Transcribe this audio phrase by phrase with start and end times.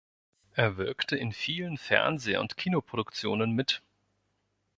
[0.53, 3.83] Er wirkte in vielen Fernseh- und Kinoproduktionen mit.